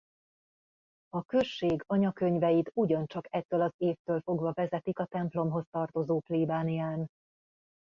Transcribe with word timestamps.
A 1.09 1.23
község 1.23 1.83
anyakönyveit 1.87 2.71
ugyancsak 2.73 3.27
ettől 3.29 3.61
az 3.61 3.73
évtől 3.77 4.19
fogva 4.21 4.51
vezetik 4.53 4.99
a 4.99 5.05
templomhoz 5.05 5.65
tartozó 5.71 6.19
plébánián. 6.19 7.07